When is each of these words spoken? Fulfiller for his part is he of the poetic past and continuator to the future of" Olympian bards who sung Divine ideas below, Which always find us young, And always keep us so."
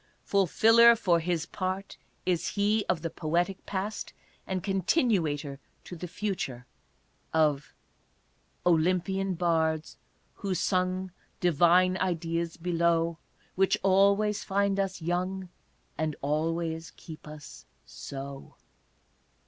Fulfiller 0.23 0.95
for 0.95 1.19
his 1.19 1.45
part 1.45 1.95
is 2.25 2.47
he 2.57 2.83
of 2.89 3.03
the 3.03 3.11
poetic 3.11 3.63
past 3.67 4.13
and 4.47 4.63
continuator 4.63 5.59
to 5.83 5.95
the 5.95 6.07
future 6.07 6.65
of" 7.35 7.75
Olympian 8.65 9.35
bards 9.35 9.97
who 10.37 10.55
sung 10.55 11.11
Divine 11.39 11.97
ideas 11.97 12.57
below, 12.57 13.19
Which 13.53 13.77
always 13.83 14.43
find 14.43 14.79
us 14.79 15.03
young, 15.03 15.49
And 15.99 16.15
always 16.23 16.91
keep 16.97 17.27
us 17.27 17.67
so." 17.85 18.55